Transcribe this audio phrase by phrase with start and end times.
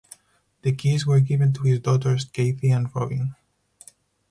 [0.63, 3.35] The keys were given to his daughters, Cathy and Robin.